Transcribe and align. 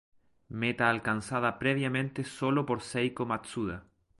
Meta 0.49 0.87
alcanzada 0.89 1.59
previamente 1.59 2.23
solo 2.23 2.65
por 2.65 2.81
Seiko 2.81 3.27
Matsuda. 3.27 3.85